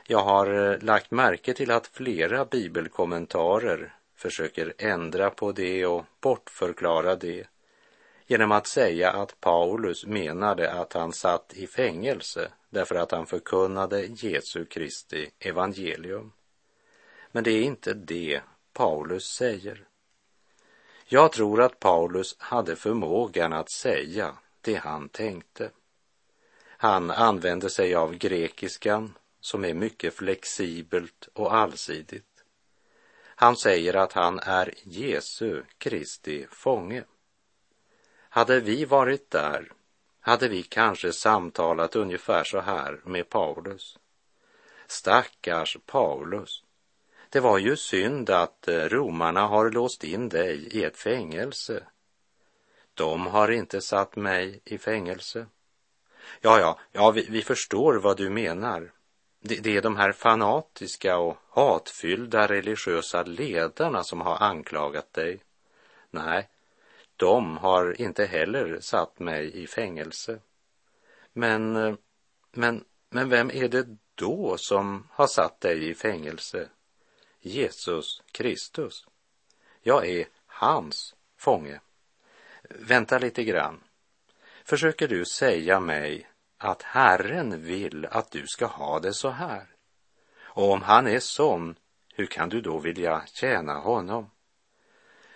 Jag 0.06 0.22
har 0.22 0.72
eh, 0.72 0.78
lagt 0.78 1.10
märke 1.10 1.54
till 1.54 1.70
att 1.70 1.86
flera 1.86 2.44
bibelkommentarer 2.44 3.94
försöker 4.22 4.74
ändra 4.78 5.30
på 5.30 5.52
det 5.52 5.86
och 5.86 6.04
bortförklara 6.20 7.16
det 7.16 7.46
genom 8.26 8.52
att 8.52 8.66
säga 8.66 9.10
att 9.10 9.40
Paulus 9.40 10.06
menade 10.06 10.72
att 10.72 10.92
han 10.92 11.12
satt 11.12 11.54
i 11.54 11.66
fängelse 11.66 12.52
därför 12.70 12.94
att 12.94 13.10
han 13.12 13.26
förkunnade 13.26 14.02
Jesu 14.02 14.64
Kristi 14.64 15.30
evangelium. 15.38 16.32
Men 17.32 17.44
det 17.44 17.50
är 17.50 17.62
inte 17.62 17.94
det 17.94 18.40
Paulus 18.72 19.24
säger. 19.24 19.84
Jag 21.06 21.32
tror 21.32 21.62
att 21.62 21.80
Paulus 21.80 22.36
hade 22.38 22.76
förmågan 22.76 23.52
att 23.52 23.70
säga 23.70 24.36
det 24.60 24.74
han 24.74 25.08
tänkte. 25.08 25.70
Han 26.66 27.10
använde 27.10 27.70
sig 27.70 27.94
av 27.94 28.14
grekiskan 28.14 29.18
som 29.40 29.64
är 29.64 29.74
mycket 29.74 30.14
flexibelt 30.14 31.28
och 31.32 31.54
allsidigt. 31.54 32.31
Han 33.42 33.56
säger 33.56 33.96
att 33.96 34.12
han 34.12 34.38
är 34.38 34.74
Jesu 34.82 35.62
Kristi 35.78 36.46
fånge. 36.50 37.04
Hade 38.28 38.60
vi 38.60 38.84
varit 38.84 39.30
där 39.30 39.72
hade 40.20 40.48
vi 40.48 40.62
kanske 40.62 41.12
samtalat 41.12 41.96
ungefär 41.96 42.44
så 42.44 42.60
här 42.60 43.00
med 43.04 43.28
Paulus. 43.28 43.98
Stackars 44.86 45.76
Paulus. 45.86 46.62
Det 47.30 47.40
var 47.40 47.58
ju 47.58 47.76
synd 47.76 48.30
att 48.30 48.68
eh, 48.68 48.84
romarna 48.84 49.46
har 49.46 49.70
låst 49.70 50.04
in 50.04 50.28
dig 50.28 50.68
i 50.70 50.84
ett 50.84 50.96
fängelse. 50.96 51.86
de 52.94 53.26
har 53.26 53.50
inte 53.50 53.80
satt 53.80 54.16
mig 54.16 54.60
i 54.64 54.78
fängelse. 54.78 55.46
Ja, 56.40 56.58
ja, 56.60 56.78
ja, 56.92 57.10
vi, 57.10 57.26
vi 57.30 57.42
förstår 57.42 57.94
vad 57.94 58.16
du 58.16 58.30
menar. 58.30 58.92
Det, 59.44 59.56
det, 59.56 59.76
är 59.76 59.82
de 59.82 59.96
här 59.96 60.12
fanatiska 60.12 61.18
och 61.18 61.36
hatfyllda 61.48 62.46
religiösa 62.46 63.22
ledarna 63.22 64.04
som 64.04 64.20
har 64.20 64.36
anklagat 64.42 65.12
dig. 65.12 65.40
Nej, 66.10 66.48
de 67.16 67.56
har 67.56 68.00
inte 68.00 68.24
heller 68.24 68.80
satt 68.80 69.18
mig 69.18 69.62
i 69.62 69.66
fängelse. 69.66 70.38
Men, 71.32 71.76
eh, 71.76 71.94
men, 72.52 72.84
men 73.10 73.28
vem 73.28 73.50
är 73.50 73.68
det 73.68 73.86
då 74.14 74.56
som 74.58 75.08
har 75.10 75.26
satt 75.26 75.60
dig 75.60 75.88
i 75.88 75.94
fängelse? 75.94 76.68
Jesus 77.40 78.22
Kristus. 78.32 79.06
Jag 79.80 80.08
är 80.08 80.26
hans 80.46 81.14
fånge. 81.36 81.80
Vänta 82.68 83.18
lite 83.18 83.44
grann. 83.44 83.80
Försöker 84.64 85.08
du 85.08 85.24
säga 85.24 85.80
mig 85.80 86.28
att 86.64 86.82
Herren 86.82 87.62
vill 87.62 88.06
att 88.06 88.30
du 88.30 88.46
ska 88.46 88.66
ha 88.66 89.00
det 89.00 89.14
så 89.14 89.30
här? 89.30 89.66
Och 90.40 90.70
om 90.70 90.82
han 90.82 91.06
är 91.06 91.18
sån, 91.18 91.76
hur 92.14 92.26
kan 92.26 92.48
du 92.48 92.60
då 92.60 92.78
vilja 92.78 93.22
tjäna 93.26 93.74
honom? 93.74 94.30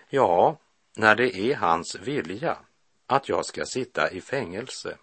Ja, 0.09 0.57
när 0.95 1.15
det 1.15 1.35
är 1.35 1.55
hans 1.55 1.95
vilja 1.95 2.57
att 3.07 3.29
jag 3.29 3.45
ska 3.45 3.65
sitta 3.65 4.11
i 4.11 4.21
fängelse, 4.21 4.97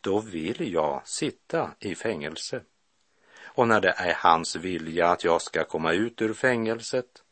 då 0.00 0.20
vill 0.20 0.72
jag 0.72 1.08
sitta 1.08 1.70
i 1.78 1.94
fängelse. 1.94 2.62
Och 3.42 3.68
när 3.68 3.80
det 3.80 3.94
är 3.96 4.14
hans 4.14 4.56
vilja 4.56 5.08
att 5.08 5.24
jag 5.24 5.42
ska 5.42 5.64
komma 5.64 5.92
ut 5.92 6.22
ur 6.22 6.34
fängelset, 6.34 7.22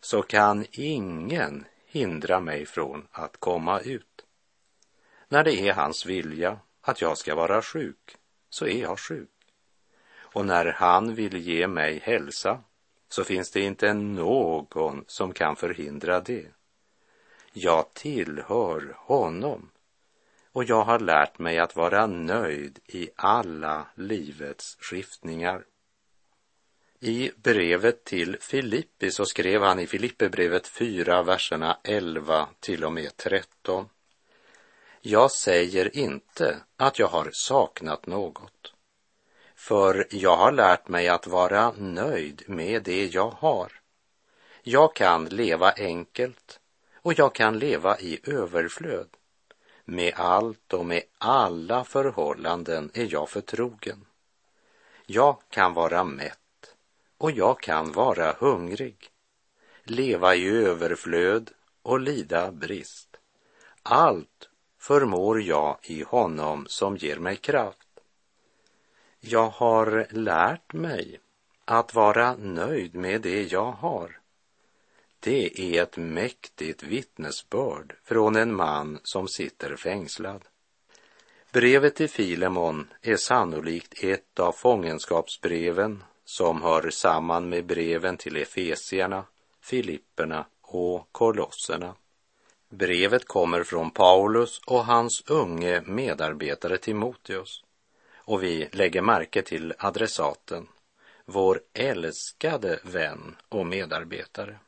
så 0.00 0.22
kan 0.22 0.66
ingen 0.70 1.64
hindra 1.86 2.40
mig 2.40 2.66
från 2.66 3.06
att 3.10 3.36
komma 3.36 3.80
ut. 3.80 4.24
När 5.28 5.44
det 5.44 5.68
är 5.68 5.72
hans 5.72 6.06
vilja 6.06 6.58
att 6.80 7.00
jag 7.00 7.18
ska 7.18 7.34
vara 7.34 7.62
sjuk, 7.62 8.16
så 8.50 8.66
är 8.66 8.80
jag 8.80 8.98
sjuk. 8.98 9.28
Och 10.12 10.46
när 10.46 10.66
han 10.66 11.14
vill 11.14 11.36
ge 11.36 11.66
mig 11.66 11.98
hälsa, 11.98 12.60
så 13.08 13.24
finns 13.24 13.50
det 13.50 13.60
inte 13.60 13.94
någon 13.94 15.04
som 15.06 15.32
kan 15.32 15.56
förhindra 15.56 16.20
det. 16.20 16.46
Jag 17.52 17.94
tillhör 17.94 18.94
honom 18.96 19.70
och 20.52 20.64
jag 20.64 20.82
har 20.82 20.98
lärt 20.98 21.38
mig 21.38 21.58
att 21.58 21.76
vara 21.76 22.06
nöjd 22.06 22.78
i 22.86 23.10
alla 23.16 23.86
livets 23.94 24.76
skiftningar. 24.80 25.64
I 27.00 27.30
brevet 27.36 28.04
till 28.04 28.36
Filippi 28.40 29.10
så 29.10 29.26
skrev 29.26 29.62
han 29.62 29.78
i 29.78 29.86
Filipperbrevet 29.86 30.66
4, 30.66 31.22
verserna 31.22 31.78
11 31.84 32.48
till 32.60 32.84
och 32.84 32.92
med 32.92 33.16
13. 33.16 33.88
Jag 35.02 35.30
säger 35.30 35.96
inte 35.96 36.62
att 36.76 36.98
jag 36.98 37.06
har 37.06 37.30
saknat 37.32 38.06
något, 38.06 38.72
för 39.54 40.06
jag 40.10 40.36
har 40.36 40.52
lärt 40.52 40.88
mig 40.88 41.08
att 41.08 41.26
vara 41.26 41.72
nöjd 41.72 42.42
med 42.46 42.82
det 42.82 43.06
jag 43.06 43.30
har. 43.30 43.72
Jag 44.62 44.94
kan 44.94 45.24
leva 45.24 45.72
enkelt 45.72 46.60
och 46.94 47.18
jag 47.18 47.34
kan 47.34 47.58
leva 47.58 47.98
i 47.98 48.20
överflöd. 48.24 49.08
Med 49.84 50.14
allt 50.16 50.72
och 50.72 50.86
med 50.86 51.02
alla 51.18 51.84
förhållanden 51.84 52.90
är 52.94 53.12
jag 53.12 53.30
förtrogen. 53.30 54.06
Jag 55.06 55.36
kan 55.48 55.74
vara 55.74 56.04
mätt 56.04 56.74
och 57.18 57.30
jag 57.30 57.60
kan 57.60 57.92
vara 57.92 58.32
hungrig, 58.38 59.10
leva 59.84 60.34
i 60.34 60.48
överflöd 60.48 61.50
och 61.82 62.00
lida 62.00 62.52
brist. 62.52 63.16
Allt 63.82 64.29
förmår 64.80 65.42
jag 65.42 65.76
i 65.82 66.02
honom 66.02 66.66
som 66.68 66.96
ger 66.96 67.16
mig 67.16 67.36
kraft. 67.36 67.88
Jag 69.20 69.48
har 69.48 70.06
lärt 70.10 70.72
mig 70.72 71.20
att 71.64 71.94
vara 71.94 72.36
nöjd 72.36 72.94
med 72.94 73.20
det 73.20 73.52
jag 73.52 73.72
har. 73.72 74.20
Det 75.20 75.60
är 75.60 75.82
ett 75.82 75.96
mäktigt 75.96 76.82
vittnesbörd 76.82 77.96
från 78.04 78.36
en 78.36 78.54
man 78.54 78.98
som 79.02 79.28
sitter 79.28 79.76
fängslad. 79.76 80.44
Brevet 81.52 81.94
till 81.94 82.10
Filemon 82.10 82.88
är 83.02 83.16
sannolikt 83.16 84.04
ett 84.04 84.40
av 84.40 84.52
fångenskapsbreven 84.52 86.04
som 86.24 86.62
hör 86.62 86.90
samman 86.90 87.48
med 87.48 87.66
breven 87.66 88.16
till 88.16 88.36
Efesierna, 88.36 89.24
Filipperna 89.60 90.46
och 90.60 91.08
Kolosserna. 91.12 91.94
Brevet 92.72 93.24
kommer 93.24 93.64
från 93.64 93.90
Paulus 93.90 94.60
och 94.66 94.84
hans 94.84 95.22
unge 95.26 95.82
medarbetare 95.86 96.78
Timoteus 96.78 97.64
och 98.16 98.42
vi 98.42 98.68
lägger 98.72 99.02
märke 99.02 99.42
till 99.42 99.74
adressaten, 99.78 100.68
vår 101.24 101.60
älskade 101.72 102.80
vän 102.82 103.36
och 103.48 103.66
medarbetare. 103.66 104.58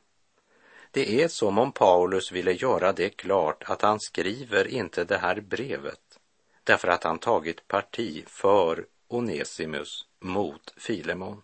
Det 0.91 1.23
är 1.23 1.29
som 1.29 1.59
om 1.59 1.73
Paulus 1.73 2.33
ville 2.33 2.53
göra 2.53 2.93
det 2.93 3.09
klart 3.11 3.63
att 3.67 3.83
han 3.83 4.01
skriver 4.01 4.69
inte 4.69 5.05
det 5.05 5.19
här 5.19 5.41
brevet 5.41 6.19
därför 6.65 6.89
att 6.89 7.05
han 7.05 7.19
tagit 7.19 7.69
parti 7.69 8.25
för 8.27 8.87
Onesimus 9.09 10.07
mot 10.21 10.75
Filemon. 10.77 11.43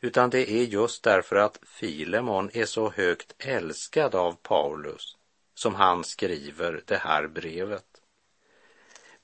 Utan 0.00 0.30
det 0.30 0.50
är 0.50 0.64
just 0.64 1.02
därför 1.02 1.36
att 1.36 1.58
Filemon 1.62 2.50
är 2.52 2.64
så 2.64 2.90
högt 2.90 3.34
älskad 3.38 4.14
av 4.14 4.36
Paulus 4.42 5.16
som 5.54 5.74
han 5.74 6.04
skriver 6.04 6.82
det 6.86 6.96
här 6.96 7.26
brevet. 7.26 7.84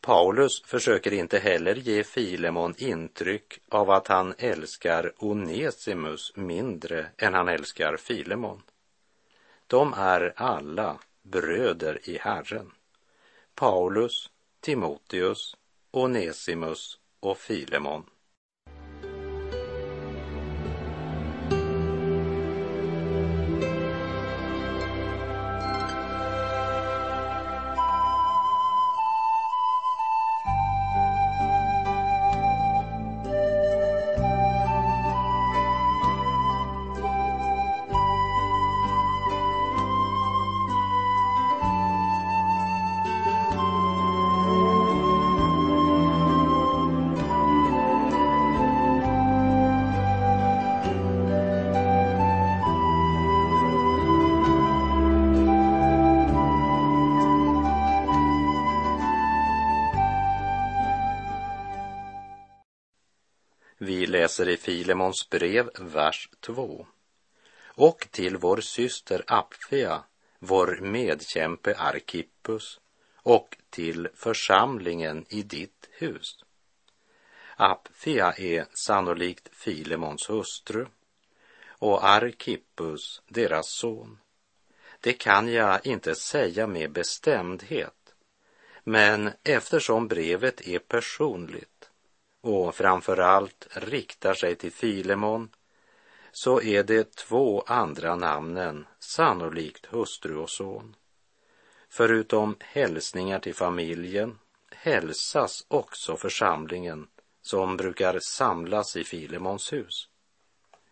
Paulus 0.01 0.62
försöker 0.62 1.12
inte 1.12 1.39
heller 1.39 1.75
ge 1.75 2.05
Filemon 2.05 2.75
intryck 2.79 3.59
av 3.69 3.91
att 3.91 4.09
han 4.09 4.35
älskar 4.39 5.12
Onesimus 5.17 6.33
mindre 6.37 7.07
än 7.17 7.35
han 7.35 7.49
älskar 7.49 7.97
Filemon. 7.97 8.62
De 9.67 9.95
är 9.97 10.33
alla 10.37 10.99
bröder 11.23 12.09
i 12.09 12.19
Herren. 12.19 12.71
Paulus, 13.55 14.31
Timoteus, 14.61 15.57
Onesimus 15.91 16.99
och 17.21 17.39
Filemon. 17.39 18.11
Läser 64.37 64.49
i 64.53 64.57
Filemons 64.57 65.31
brev, 65.31 65.70
vers 65.79 66.29
2. 66.40 66.87
Och 67.66 68.09
till 68.11 68.37
vår 68.37 68.61
syster 68.61 69.25
Apfia, 69.27 70.03
vår 70.38 70.79
medkämpe 70.81 71.75
Arkippus 71.79 72.81
och 73.16 73.57
till 73.70 74.09
församlingen 74.14 75.27
i 75.29 75.42
ditt 75.42 75.88
hus. 75.90 76.44
Apfia 77.57 78.33
är 78.33 78.66
sannolikt 78.87 79.49
Filemons 79.53 80.31
hustru 80.31 80.87
och 81.68 82.05
Arkippus 82.05 83.22
deras 83.29 83.68
son. 83.68 84.18
Det 85.01 85.12
kan 85.12 85.53
jag 85.53 85.87
inte 85.87 86.14
säga 86.14 86.66
med 86.66 86.92
bestämdhet, 86.92 88.14
men 88.85 89.31
eftersom 89.44 90.09
brevet 90.09 90.61
är 90.61 90.79
personligt 90.79 91.76
och 92.47 92.75
framför 92.75 93.17
allt 93.17 93.69
riktar 93.71 94.35
sig 94.35 94.55
till 94.55 94.73
Filemon 94.73 95.49
så 96.33 96.63
är 96.63 96.83
det 96.83 97.15
två 97.15 97.65
andra 97.67 98.17
namnen 98.17 98.87
sannolikt 98.99 99.87
hustru 99.87 100.37
och 100.37 100.51
son. 100.51 100.97
Förutom 101.89 102.57
hälsningar 102.61 103.39
till 103.39 103.55
familjen 103.55 104.39
hälsas 104.71 105.65
också 105.69 106.17
församlingen 106.17 107.07
som 107.43 107.77
brukar 107.77 108.19
samlas 108.19 108.97
i 108.97 109.05
Filemons 109.05 109.73
hus. 109.73 110.09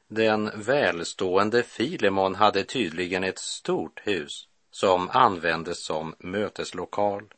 Den 0.08 0.50
välstående 0.54 1.62
Filemon 1.62 2.34
hade 2.34 2.64
tydligen 2.64 3.24
ett 3.24 3.38
stort 3.38 4.00
hus 4.04 4.48
som 4.70 5.10
användes 5.10 5.84
som 5.84 6.14
möteslokal. 6.18 7.34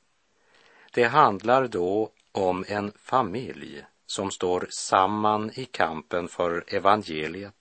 Det 0.92 1.04
handlar 1.04 1.68
då 1.68 2.10
om 2.32 2.64
en 2.68 2.92
familj 2.96 3.84
som 4.06 4.30
står 4.30 4.66
samman 4.70 5.50
i 5.54 5.64
kampen 5.64 6.28
för 6.28 6.64
evangeliet. 6.74 7.54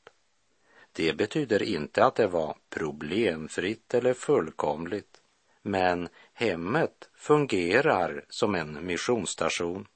Det 0.92 1.14
betyder 1.14 1.64
inte 1.64 2.06
att 2.06 2.16
det 2.16 2.28
var 2.28 2.58
problemfritt 2.70 3.94
eller 3.94 4.14
fullkomligt, 4.14 5.22
men 5.62 6.10
hemmet 6.34 7.10
fungerar 7.16 8.26
som 8.30 8.56
en 8.56 8.86
missionsstation. 8.86 9.88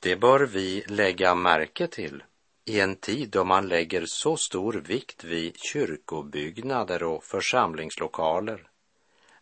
Det 0.00 0.16
bör 0.16 0.40
vi 0.40 0.84
lägga 0.86 1.34
märke 1.34 1.86
till 1.86 2.22
i 2.64 2.80
en 2.80 2.96
tid 2.96 3.30
då 3.30 3.44
man 3.44 3.68
lägger 3.68 4.04
så 4.06 4.36
stor 4.36 4.72
vikt 4.72 5.24
vid 5.24 5.56
kyrkobyggnader 5.56 7.02
och 7.02 7.24
församlingslokaler 7.24 8.68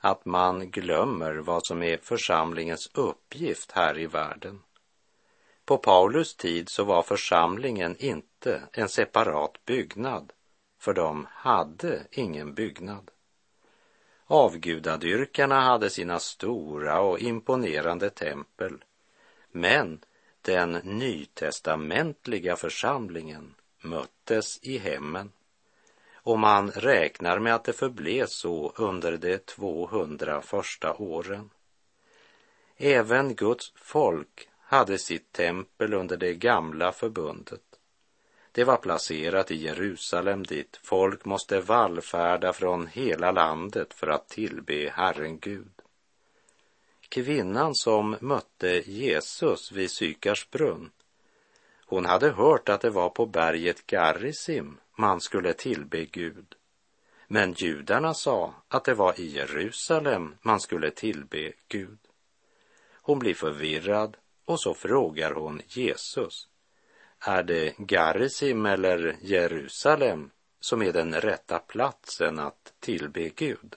att 0.05 0.25
man 0.25 0.71
glömmer 0.71 1.35
vad 1.35 1.67
som 1.67 1.83
är 1.83 1.97
församlingens 1.97 2.91
uppgift 2.95 3.73
här 3.73 3.99
i 3.99 4.07
världen. 4.07 4.61
På 5.65 5.79
Paulus 5.79 6.37
tid 6.37 6.69
så 6.69 6.85
var 6.85 7.03
församlingen 7.03 7.97
inte 7.99 8.63
en 8.73 8.89
separat 8.89 9.65
byggnad, 9.65 10.33
för 10.79 10.95
de 10.95 11.27
hade 11.31 12.07
ingen 12.11 12.55
byggnad. 12.55 13.11
Avgudadyrkarna 14.27 15.61
hade 15.61 15.91
sina 15.91 16.19
stora 16.19 17.01
och 17.01 17.19
imponerande 17.19 18.11
tempel, 18.11 18.85
men 19.53 20.01
den 20.43 20.73
nytestamentliga 20.73 22.57
församlingen 22.57 23.55
möttes 23.81 24.59
i 24.63 24.79
hemmen 24.79 25.33
och 26.25 26.39
man 26.39 26.71
räknar 26.71 27.39
med 27.39 27.55
att 27.55 27.65
det 27.65 27.73
förblev 27.73 28.27
så 28.27 28.73
under 28.77 29.17
de 29.17 29.39
200 29.39 30.43
första 30.43 30.95
åren. 30.95 31.51
Även 32.77 33.35
Guds 33.35 33.73
folk 33.77 34.49
hade 34.75 34.99
sitt 34.99 35.33
tempel 35.33 35.95
under 35.95 36.17
det 36.17 36.35
gamla 36.35 36.93
förbundet. 36.93 37.63
Det 38.53 38.65
var 38.65 38.77
placerat 38.77 39.51
i 39.51 39.55
Jerusalem 39.55 40.43
dit 40.43 40.81
folk 40.83 41.25
måste 41.25 41.61
vallfärda 41.61 42.53
från 42.53 42.87
hela 42.87 43.33
landet 43.33 43.95
för 43.95 44.07
att 44.07 44.29
tillbe 44.29 44.93
Herren 44.97 45.39
Gud. 45.39 45.73
Kvinnan 47.09 47.75
som 47.75 48.17
mötte 48.21 48.91
Jesus 48.91 49.73
vid 49.73 49.91
Sykars 49.91 50.51
brunn, 50.51 50.91
hon 51.87 52.07
hade 52.07 52.31
hört 52.31 52.69
att 52.69 52.81
det 52.81 52.91
var 52.91 53.11
på 53.11 53.27
berget 53.27 53.87
Garrisim 53.87 54.79
man 54.97 55.21
skulle 55.21 55.53
tillbe 55.53 56.05
Gud. 56.05 56.55
Men 57.27 57.53
judarna 57.53 58.15
sa 58.15 58.55
att 58.69 58.85
det 58.85 58.95
var 58.95 59.21
i 59.21 59.27
Jerusalem 59.27 60.35
man 60.43 60.61
skulle 60.61 60.91
tillbe 60.91 61.53
Gud. 61.69 61.99
Hon 63.03 63.19
blir 63.19 63.35
förvirrad 63.35 64.17
och 64.45 64.61
så 64.61 64.75
frågar 64.75 65.35
hon 65.35 65.63
Jesus. 65.69 66.49
Är 67.21 67.43
det 67.43 67.75
Garisim 67.79 68.67
eller 68.67 69.17
Jerusalem 69.21 70.31
som 70.61 70.83
är 70.83 70.93
den 70.93 71.15
rätta 71.15 71.59
platsen 71.59 72.39
att 72.39 72.73
tillbe 72.81 73.29
Gud? 73.29 73.77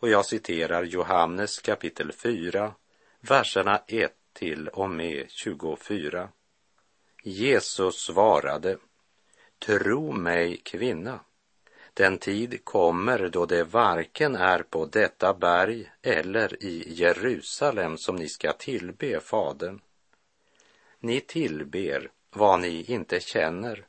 Och 0.00 0.08
jag 0.08 0.26
citerar 0.26 0.82
Johannes 0.84 1.58
kapitel 1.58 2.12
4, 2.12 2.74
verserna 3.20 3.82
1 3.86 4.12
till 4.32 4.68
och 4.68 4.90
med 4.90 5.30
24. 5.30 6.28
Jesus 7.22 7.94
svarade, 7.94 8.78
Tro 9.58 10.12
mig, 10.12 10.56
kvinna, 10.56 11.20
den 11.98 12.18
tid 12.18 12.64
kommer 12.64 13.28
då 13.28 13.46
det 13.46 13.64
varken 13.64 14.36
är 14.36 14.62
på 14.62 14.86
detta 14.86 15.34
berg 15.34 15.90
eller 16.02 16.62
i 16.64 16.94
Jerusalem 16.94 17.98
som 17.98 18.16
ni 18.16 18.28
ska 18.28 18.52
tillbe 18.52 19.20
Fadern. 19.20 19.80
Ni 21.00 21.20
tillber 21.20 22.10
vad 22.30 22.60
ni 22.60 22.82
inte 22.82 23.20
känner. 23.20 23.86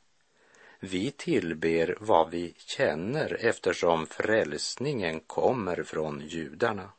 Vi 0.80 1.10
tillber 1.10 1.96
vad 2.00 2.30
vi 2.30 2.54
känner 2.56 3.36
eftersom 3.40 4.06
frälsningen 4.06 5.20
kommer 5.20 5.82
från 5.82 6.20
judarna. 6.20 6.90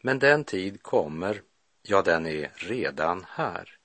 Men 0.00 0.18
den 0.18 0.44
tid 0.44 0.82
kommer, 0.82 1.42
ja, 1.82 2.02
den 2.02 2.26
är 2.26 2.50
redan 2.54 3.24
här, 3.28 3.78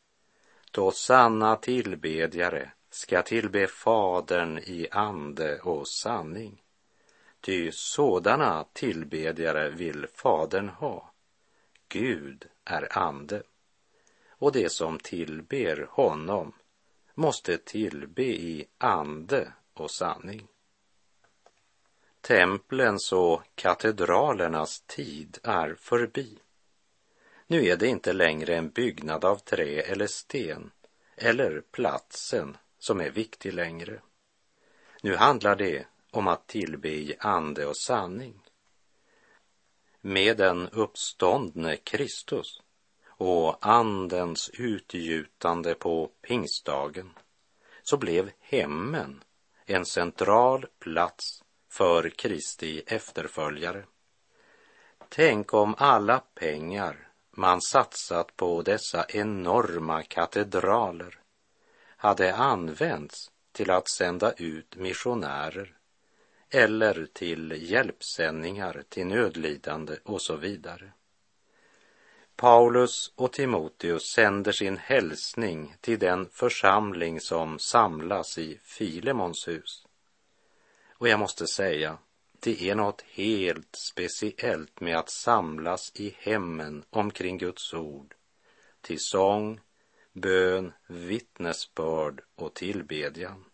då 0.71 0.91
sanna 0.91 1.55
tillbedjare 1.55 2.71
ska 2.97 3.21
tillbe 3.21 3.67
Fadern 3.67 4.57
i 4.57 4.87
ande 4.91 5.59
och 5.59 5.87
sanning. 5.87 6.61
Ty 7.41 7.71
sådana 7.71 8.65
tillbedjare 8.73 9.69
vill 9.69 10.07
Fadern 10.13 10.69
ha. 10.69 11.11
Gud 11.87 12.47
är 12.65 12.97
ande. 12.97 13.43
Och 14.29 14.51
det 14.51 14.71
som 14.71 14.99
tillber 14.99 15.87
honom 15.89 16.53
måste 17.13 17.57
tillbe 17.57 18.23
i 18.23 18.65
ande 18.77 19.53
och 19.73 19.91
sanning. 19.91 20.47
Templens 22.21 23.13
och 23.13 23.41
katedralernas 23.55 24.81
tid 24.81 25.37
är 25.43 25.75
förbi. 25.75 26.39
Nu 27.47 27.65
är 27.65 27.77
det 27.77 27.87
inte 27.87 28.13
längre 28.13 28.55
en 28.55 28.69
byggnad 28.69 29.25
av 29.25 29.35
trä 29.35 29.81
eller 29.81 30.07
sten 30.07 30.71
eller 31.15 31.61
platsen 31.71 32.57
som 32.87 33.01
är 33.01 33.09
viktig 33.09 33.53
längre. 33.53 34.01
Nu 35.01 35.15
handlar 35.15 35.55
det 35.55 35.87
om 36.11 36.27
att 36.27 36.47
tillbe 36.47 36.89
i 36.89 37.15
ande 37.19 37.65
och 37.65 37.77
sanning. 37.77 38.41
Med 40.01 40.37
den 40.37 40.69
uppståndne 40.69 41.77
Kristus 41.77 42.61
och 43.07 43.67
andens 43.67 44.49
utgjutande 44.49 45.73
på 45.73 46.11
pingstdagen 46.21 47.13
så 47.83 47.97
blev 47.97 48.31
hemmen 48.39 49.23
en 49.65 49.85
central 49.85 50.65
plats 50.79 51.43
för 51.69 52.09
Kristi 52.09 52.83
efterföljare. 52.87 53.85
Tänk 55.09 55.53
om 55.53 55.75
alla 55.77 56.19
pengar 56.33 57.11
man 57.31 57.61
satsat 57.61 58.35
på 58.35 58.61
dessa 58.61 59.05
enorma 59.09 60.03
katedraler 60.03 61.19
hade 61.97 62.35
använts 62.35 63.31
till 63.51 63.71
att 63.71 63.89
sända 63.89 64.33
ut 64.33 64.75
missionärer 64.75 65.77
eller 66.49 67.07
till 67.13 67.69
hjälpsändningar 67.71 68.83
till 68.89 69.07
nödlidande 69.07 69.97
och 70.03 70.21
så 70.21 70.35
vidare. 70.35 70.91
Paulus 72.35 73.13
och 73.15 73.33
Timoteus 73.33 74.03
sänder 74.03 74.51
sin 74.51 74.77
hälsning 74.77 75.75
till 75.81 75.99
den 75.99 76.29
församling 76.29 77.21
som 77.21 77.59
samlas 77.59 78.37
i 78.37 78.59
Filemons 78.63 79.47
hus. 79.47 79.85
Och 80.89 81.07
jag 81.07 81.19
måste 81.19 81.47
säga, 81.47 81.97
det 82.39 82.69
är 82.69 82.75
något 82.75 83.01
helt 83.01 83.75
speciellt 83.75 84.79
med 84.79 84.97
att 84.97 85.09
samlas 85.09 85.91
i 85.95 86.15
hemmen 86.19 86.83
omkring 86.89 87.37
Guds 87.37 87.73
ord, 87.73 88.15
till 88.81 88.99
sång, 88.99 89.59
bön, 90.21 90.73
vittnesbörd 90.87 92.21
och 92.35 92.53
tillbedjan. 92.53 93.45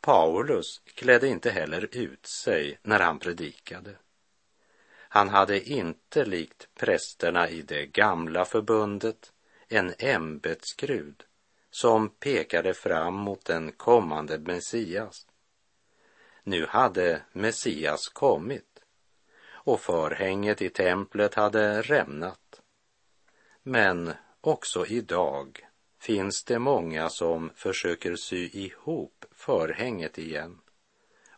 Paulus 0.00 0.82
klädde 0.84 1.28
inte 1.28 1.50
heller 1.50 1.88
ut 1.96 2.26
sig 2.26 2.78
när 2.82 3.00
han 3.00 3.18
predikade. 3.18 3.96
Han 5.08 5.28
hade 5.28 5.68
inte 5.70 6.24
likt 6.24 6.68
prästerna 6.74 7.48
i 7.48 7.62
det 7.62 7.86
gamla 7.86 8.44
förbundet 8.44 9.32
en 9.68 9.94
ämbetsgrud 9.98 11.24
som 11.70 12.08
pekade 12.08 12.74
fram 12.74 13.14
mot 13.14 13.44
den 13.44 13.72
kommande 13.72 14.38
Messias. 14.38 15.26
Nu 16.42 16.66
hade 16.66 17.22
Messias 17.32 18.08
kommit 18.08 18.78
och 19.48 19.80
förhänget 19.80 20.62
i 20.62 20.68
templet 20.68 21.34
hade 21.34 21.82
rämnat. 21.82 22.60
Men 23.62 24.12
också 24.48 24.86
idag 24.86 25.66
finns 26.00 26.44
det 26.44 26.58
många 26.58 27.08
som 27.08 27.50
försöker 27.54 28.16
sy 28.16 28.48
ihop 28.52 29.24
förhänget 29.30 30.18
igen 30.18 30.58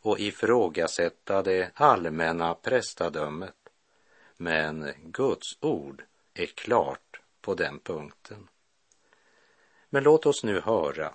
och 0.03 0.21
ifrågasätta 0.21 1.43
det 1.43 1.71
allmänna 1.75 2.55
prästadömet. 2.55 3.55
Men 4.37 4.93
Guds 5.05 5.59
ord 5.61 6.05
är 6.35 6.47
klart 6.47 7.21
på 7.41 7.55
den 7.55 7.79
punkten. 7.79 8.49
Men 9.91 10.03
låt 10.03 10.27
oss 10.27 10.45
nu 10.45 10.61
höra. 10.61 11.15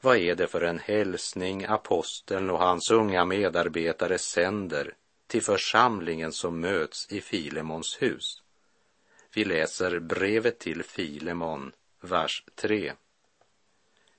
Vad 0.00 0.16
är 0.16 0.34
det 0.34 0.46
för 0.46 0.60
en 0.60 0.78
hälsning 0.78 1.64
aposteln 1.64 2.50
och 2.50 2.58
hans 2.58 2.90
unga 2.90 3.24
medarbetare 3.24 4.18
sänder 4.18 4.94
till 5.26 5.42
församlingen 5.42 6.32
som 6.32 6.60
möts 6.60 7.12
i 7.12 7.20
Filemons 7.20 8.02
hus? 8.02 8.41
Vi 9.34 9.44
läser 9.44 9.98
brevet 9.98 10.58
till 10.58 10.82
Filemon, 10.82 11.72
vers 12.00 12.44
3. 12.54 12.92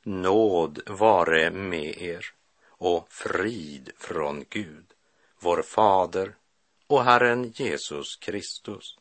Nåd 0.03 0.81
vare 0.89 1.51
med 1.51 2.01
er 2.01 2.25
och 2.65 3.11
frid 3.11 3.91
från 3.97 4.45
Gud, 4.49 4.85
vår 5.39 5.61
fader 5.61 6.35
och 6.87 7.03
Herren 7.03 7.51
Jesus 7.55 8.15
Kristus. 8.15 8.97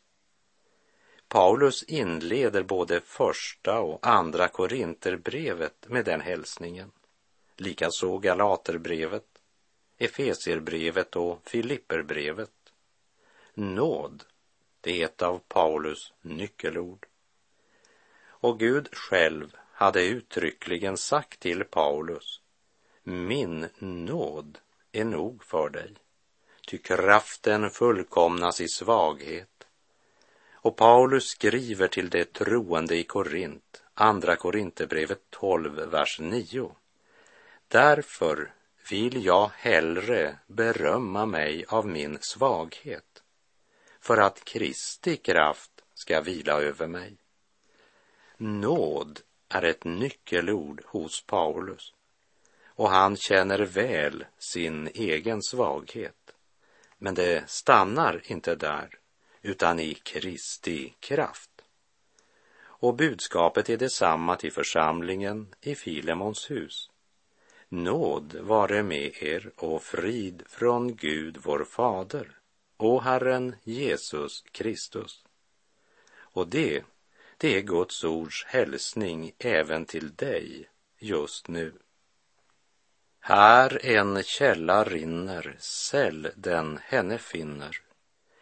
Paulus 1.28 1.82
inleder 1.82 2.62
både 2.62 3.00
första 3.00 3.80
och 3.80 4.06
andra 4.06 4.48
Korinterbrevet 4.48 5.88
med 5.88 6.04
den 6.04 6.20
hälsningen. 6.20 6.90
Likaså 7.56 8.18
Galaterbrevet, 8.18 9.26
Efesierbrevet 9.98 11.16
och 11.16 11.40
Filipperbrevet. 11.44 12.50
Nåd, 13.54 14.24
det 14.82 15.02
är 15.02 15.04
ett 15.04 15.22
av 15.22 15.40
Paulus 15.48 16.12
nyckelord. 16.22 17.06
Och 18.24 18.58
Gud 18.58 18.88
själv 18.92 19.56
hade 19.72 20.04
uttryckligen 20.04 20.96
sagt 20.96 21.40
till 21.40 21.64
Paulus, 21.64 22.40
min 23.02 23.68
nåd 23.78 24.58
är 24.92 25.04
nog 25.04 25.44
för 25.44 25.70
dig, 25.70 25.94
ty 26.66 26.78
kraften 26.78 27.70
fullkomnas 27.70 28.60
i 28.60 28.68
svaghet. 28.68 29.66
Och 30.52 30.76
Paulus 30.76 31.24
skriver 31.28 31.88
till 31.88 32.10
de 32.10 32.24
troende 32.24 32.96
i 32.96 33.04
Korint, 33.04 33.82
Andra 33.94 34.36
Korinthierbrevet 34.36 35.20
12, 35.30 35.74
vers 35.74 36.20
9. 36.20 36.72
Därför 37.68 38.52
vill 38.90 39.24
jag 39.24 39.50
hellre 39.56 40.38
berömma 40.46 41.26
mig 41.26 41.64
av 41.68 41.86
min 41.86 42.18
svaghet, 42.20 43.11
för 44.02 44.16
att 44.16 44.44
Kristi 44.44 45.16
kraft 45.16 45.70
ska 45.94 46.20
vila 46.20 46.60
över 46.60 46.86
mig. 46.86 47.16
Nåd 48.36 49.20
är 49.48 49.62
ett 49.62 49.84
nyckelord 49.84 50.82
hos 50.86 51.22
Paulus 51.26 51.94
och 52.66 52.90
han 52.90 53.16
känner 53.16 53.58
väl 53.58 54.24
sin 54.38 54.88
egen 54.94 55.42
svaghet. 55.42 56.34
Men 56.98 57.14
det 57.14 57.50
stannar 57.50 58.22
inte 58.24 58.54
där, 58.54 58.98
utan 59.42 59.80
i 59.80 59.94
Kristi 59.94 60.94
kraft. 61.00 61.50
Och 62.62 62.94
budskapet 62.94 63.70
är 63.70 63.76
detsamma 63.76 64.36
till 64.36 64.52
församlingen 64.52 65.54
i 65.60 65.74
Filemons 65.74 66.50
hus. 66.50 66.90
Nåd 67.68 68.34
vare 68.40 68.82
med 68.82 69.22
er 69.22 69.50
och 69.56 69.82
frid 69.82 70.42
från 70.46 70.94
Gud 70.96 71.38
vår 71.42 71.64
fader 71.64 72.41
och 72.84 73.02
Herren 73.02 73.56
Jesus 73.62 74.44
Kristus. 74.52 75.24
Och 76.14 76.48
det, 76.48 76.84
det 77.36 77.56
är 77.56 77.60
Guds 77.60 78.04
ords 78.04 78.44
hälsning 78.44 79.32
även 79.38 79.84
till 79.84 80.14
dig 80.14 80.68
just 80.98 81.48
nu. 81.48 81.72
Här 83.20 83.86
en 83.86 84.22
källa 84.22 84.84
rinner, 84.84 85.56
säll 85.58 86.28
den 86.36 86.78
henne 86.82 87.18
finner. 87.18 87.76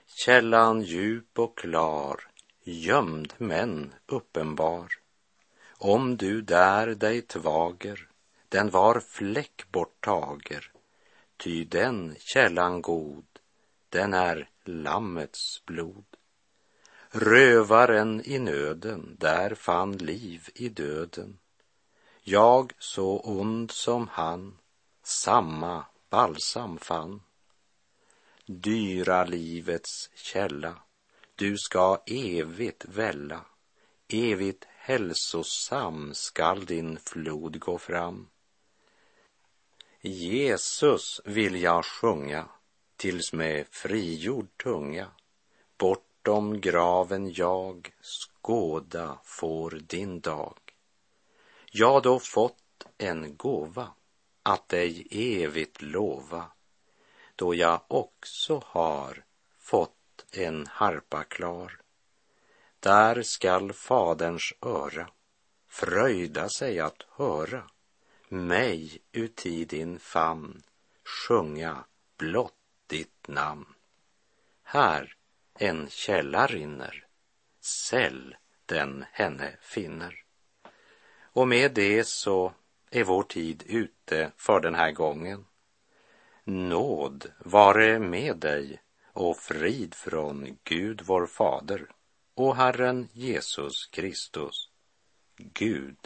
Källan 0.06 0.82
djup 0.82 1.38
och 1.38 1.58
klar, 1.58 2.20
gömd 2.62 3.34
men 3.38 3.94
uppenbar. 4.06 4.92
Om 5.78 6.16
du 6.16 6.42
där 6.42 6.86
dig 6.86 7.22
tvager, 7.22 8.08
den 8.48 8.70
var 8.70 9.00
fläck 9.00 9.64
borttager, 9.72 10.72
ty 11.36 11.64
den 11.64 12.16
källan 12.18 12.82
god, 12.82 13.24
den 13.90 14.14
är 14.14 14.48
Lammets 14.64 15.62
blod. 15.66 16.04
Rövaren 17.10 18.22
i 18.24 18.38
nöden, 18.38 19.16
där 19.18 19.54
fann 19.54 19.92
liv 19.92 20.48
i 20.54 20.68
döden. 20.68 21.38
Jag 22.22 22.72
så 22.78 23.20
ond 23.20 23.70
som 23.70 24.08
han, 24.08 24.58
samma 25.02 25.84
balsam 26.10 26.78
fann. 26.78 27.22
Dyra 28.46 29.24
livets 29.24 30.10
källa, 30.14 30.74
du 31.34 31.58
ska 31.58 32.02
evigt 32.06 32.84
välla, 32.84 33.44
evigt 34.08 34.64
hälsosam 34.68 36.14
skall 36.14 36.66
din 36.66 36.98
flod 36.98 37.60
gå 37.60 37.78
fram. 37.78 38.28
Jesus 40.00 41.20
vill 41.24 41.62
jag 41.62 41.84
sjunga 41.84 42.48
tills 43.00 43.32
med 43.32 43.66
frigjord 43.70 44.46
tunga 44.62 45.06
bortom 45.78 46.60
graven 46.60 47.32
jag 47.32 47.92
skåda 48.00 49.18
får 49.24 49.70
din 49.70 50.20
dag. 50.20 50.58
Jag 51.70 52.02
då 52.02 52.18
fått 52.18 52.86
en 52.98 53.36
gåva 53.36 53.88
att 54.42 54.68
dig 54.68 55.06
evigt 55.10 55.82
lova, 55.82 56.44
då 57.36 57.54
jag 57.54 57.80
också 57.88 58.62
har 58.66 59.24
fått 59.58 60.26
en 60.32 60.66
harpa 60.66 61.24
klar. 61.24 61.80
Där 62.80 63.22
skall 63.22 63.72
Faderns 63.72 64.52
öra 64.62 65.10
fröjda 65.68 66.48
sig 66.48 66.80
att 66.80 67.02
höra 67.16 67.70
mig 68.28 68.98
uti 69.12 69.64
din 69.64 69.98
famn 69.98 70.62
sjunga 71.04 71.84
blott 72.16 72.54
ditt 72.90 73.28
namn. 73.28 73.66
Här 74.62 75.14
en 75.54 75.88
källa 75.90 76.46
rinner, 76.46 77.06
säll 77.60 78.36
den 78.66 79.04
henne 79.12 79.56
finner. 79.60 80.24
Och 81.32 81.48
med 81.48 81.74
det 81.74 82.06
så 82.06 82.52
är 82.90 83.04
vår 83.04 83.22
tid 83.22 83.62
ute 83.66 84.32
för 84.36 84.60
den 84.60 84.74
här 84.74 84.92
gången. 84.92 85.46
Nåd 86.44 87.32
vare 87.38 87.98
med 87.98 88.36
dig 88.36 88.82
och 89.12 89.36
frid 89.36 89.94
från 89.94 90.58
Gud 90.64 91.02
vår 91.04 91.26
fader 91.26 91.90
och 92.34 92.56
Herren 92.56 93.08
Jesus 93.12 93.86
Kristus. 93.86 94.70
Gud 95.36 95.96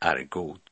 är 0.00 0.22
god. 0.22 0.71